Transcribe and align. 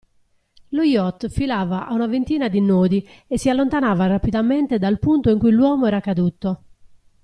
Lo 0.75 0.81
yacht 0.91 1.27
filava 1.29 1.85
a 1.85 1.93
una 1.93 2.07
ventina 2.07 2.47
di 2.47 2.59
nodi 2.59 3.07
e 3.27 3.37
si 3.37 3.49
allontanava 3.51 4.07
rapidamente 4.07 4.79
dal 4.79 4.97
punto 4.97 5.29
in 5.29 5.37
cui 5.37 5.51
l'uomo 5.51 5.85
era 5.85 5.99
caduto. 5.99 6.63